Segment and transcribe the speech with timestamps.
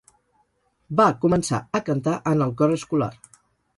[1.01, 3.11] Va començar a cantar en el cor escolar.